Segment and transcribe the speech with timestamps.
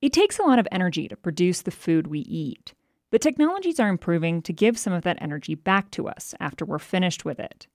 [0.00, 2.72] It takes a lot of energy to produce the food we eat,
[3.10, 6.78] but technologies are improving to give some of that energy back to us after we're
[6.78, 7.66] finished with it.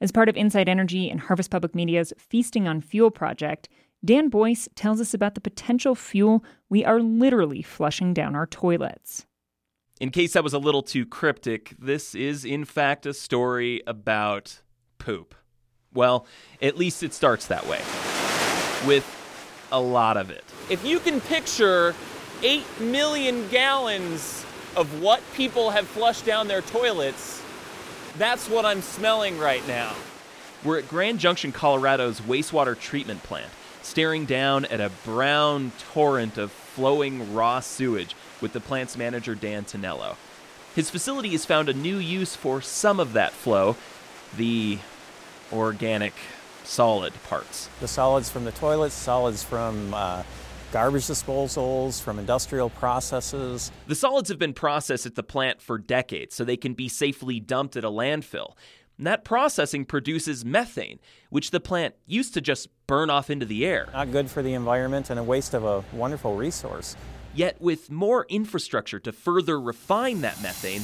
[0.00, 3.68] As part of Inside Energy and Harvest Public Media's Feasting on Fuel project,
[4.04, 9.26] Dan Boyce tells us about the potential fuel we are literally flushing down our toilets.
[10.00, 14.60] In case that was a little too cryptic, this is in fact a story about
[14.98, 15.36] poop.
[15.92, 16.26] Well,
[16.60, 17.80] at least it starts that way.
[18.88, 19.06] With
[19.70, 20.44] a lot of it.
[20.70, 21.96] If you can picture
[22.44, 27.42] 8 million gallons of what people have flushed down their toilets,
[28.16, 29.92] that's what I'm smelling right now.
[30.62, 33.50] We're at Grand Junction, Colorado's wastewater treatment plant,
[33.82, 39.64] staring down at a brown torrent of flowing raw sewage with the plant's manager, Dan
[39.64, 40.14] Tonello.
[40.76, 43.74] His facility has found a new use for some of that flow
[44.36, 44.78] the
[45.52, 46.14] organic
[46.62, 47.68] solid parts.
[47.80, 50.22] The solids from the toilets, solids from uh,
[50.72, 53.72] garbage disposals, from industrial processes.
[53.86, 57.40] The solids have been processed at the plant for decades so they can be safely
[57.40, 58.54] dumped at a landfill.
[58.98, 63.64] And that processing produces methane, which the plant used to just burn off into the
[63.64, 63.88] air.
[63.92, 66.96] Not good for the environment and a waste of a wonderful resource.
[67.34, 70.82] Yet, with more infrastructure to further refine that methane,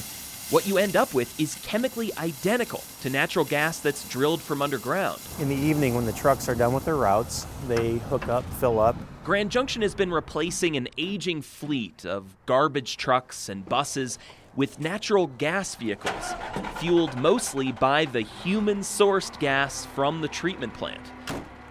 [0.50, 5.20] what you end up with is chemically identical to natural gas that's drilled from underground.
[5.40, 8.78] In the evening, when the trucks are done with their routes, they hook up, fill
[8.78, 8.94] up.
[9.24, 14.20] Grand Junction has been replacing an aging fleet of garbage trucks and buses
[14.54, 16.34] with natural gas vehicles,
[16.76, 21.02] fueled mostly by the human sourced gas from the treatment plant.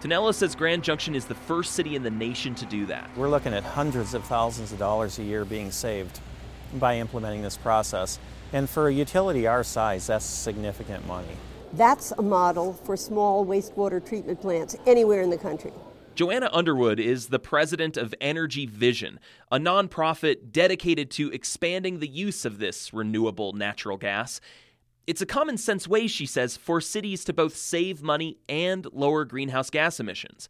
[0.02, 3.10] Tonello says Grand Junction is the first city in the nation to do that.
[3.16, 6.20] We're looking at hundreds of thousands of dollars a year being saved
[6.74, 8.18] by implementing this process.
[8.52, 11.36] And for a utility our size, that's significant money.
[11.72, 15.72] That's a model for small wastewater treatment plants anywhere in the country.
[16.14, 19.20] Joanna Underwood is the president of Energy Vision,
[19.52, 24.40] a nonprofit dedicated to expanding the use of this renewable natural gas.
[25.06, 29.26] It's a common sense way, she says, for cities to both save money and lower
[29.26, 30.48] greenhouse gas emissions.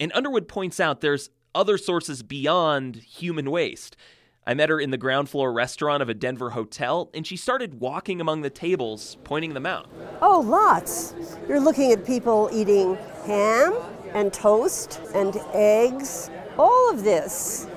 [0.00, 3.96] And Underwood points out there's other sources beyond human waste.
[4.44, 7.80] I met her in the ground floor restaurant of a Denver hotel, and she started
[7.80, 9.88] walking among the tables, pointing them out.
[10.20, 11.14] Oh, lots.
[11.46, 13.74] You're looking at people eating ham
[14.14, 16.28] and toast and eggs.
[16.58, 17.68] All of this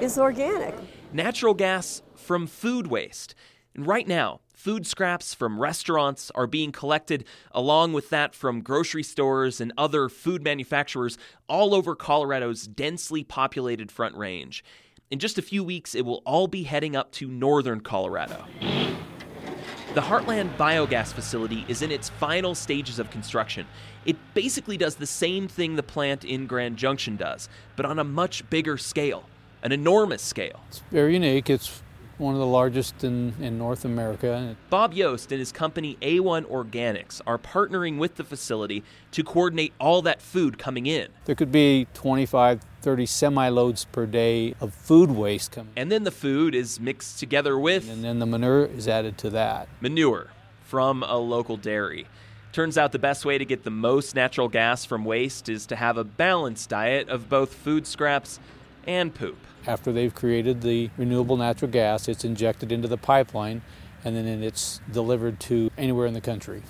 [0.00, 0.74] is organic.
[1.12, 3.34] Natural gas from food waste.
[3.74, 9.02] And right now, food scraps from restaurants are being collected along with that from grocery
[9.02, 14.64] stores and other food manufacturers all over Colorado's densely populated Front Range.
[15.08, 18.44] In just a few weeks, it will all be heading up to northern Colorado.
[19.94, 23.68] The Heartland Biogas facility is in its final stages of construction.
[24.04, 28.04] It basically does the same thing the plant in Grand Junction does, but on a
[28.04, 29.22] much bigger scale,
[29.62, 30.60] an enormous scale.
[30.68, 31.48] It's very unique.
[31.48, 31.82] It's
[32.18, 34.56] one of the largest in, in North America.
[34.70, 38.82] Bob Yost and his company A1 Organics are partnering with the facility
[39.12, 41.08] to coordinate all that food coming in.
[41.24, 45.72] There could be 25, 30 semi loads per day of food waste coming.
[45.76, 47.90] And then the food is mixed together with.
[47.90, 49.68] And then the manure is added to that.
[49.80, 50.30] Manure
[50.62, 52.06] from a local dairy.
[52.52, 55.76] Turns out the best way to get the most natural gas from waste is to
[55.76, 58.40] have a balanced diet of both food scraps
[58.86, 59.38] and poop.
[59.66, 63.62] After they've created the renewable natural gas, it's injected into the pipeline
[64.04, 66.62] and then it's delivered to anywhere in the country.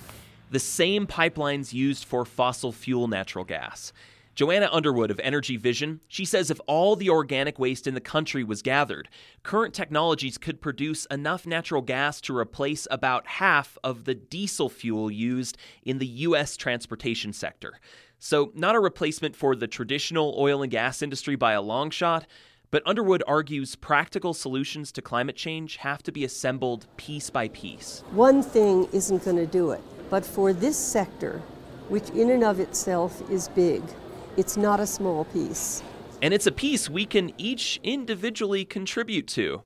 [0.49, 3.93] The same pipelines used for fossil fuel natural gas.
[4.37, 8.43] Joanna Underwood of Energy Vision, she says if all the organic waste in the country
[8.43, 9.09] was gathered,
[9.41, 15.09] current technologies could produce enough natural gas to replace about half of the diesel fuel
[15.09, 16.55] used in the U.S.
[16.55, 17.79] transportation sector.
[18.19, 22.27] So, not a replacement for the traditional oil and gas industry by a long shot,
[22.69, 28.03] but Underwood argues practical solutions to climate change have to be assembled piece by piece.
[28.11, 29.81] One thing isn't going to do it,
[30.11, 31.41] but for this sector,
[31.89, 33.81] which in and of itself is big,
[34.37, 35.81] it's not a small piece.
[36.21, 39.63] And it's a piece we can each individually contribute to.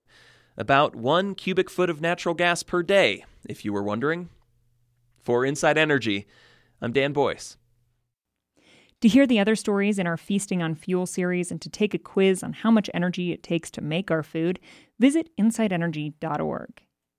[0.57, 4.29] About one cubic foot of natural gas per day, if you were wondering.
[5.19, 6.25] For Inside Energy,
[6.81, 7.57] I'm Dan Boyce.
[9.01, 11.99] To hear the other stories in our Feasting on Fuel series and to take a
[11.99, 14.59] quiz on how much energy it takes to make our food,
[14.99, 16.81] visit insideenergy.org.